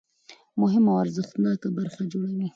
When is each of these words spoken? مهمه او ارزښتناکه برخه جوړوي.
مهمه 0.61 0.89
او 0.93 1.01
ارزښتناکه 1.03 1.67
برخه 1.77 2.01
جوړوي. 2.11 2.47